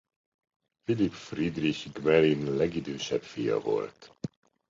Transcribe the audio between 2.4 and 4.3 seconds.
legidősebb fia volt.